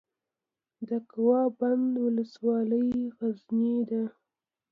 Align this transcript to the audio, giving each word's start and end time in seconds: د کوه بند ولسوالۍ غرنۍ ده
د 0.87 0.91
کوه 1.11 1.39
بند 1.59 1.91
ولسوالۍ 2.05 2.87
غرنۍ 3.15 3.77
ده 3.89 4.03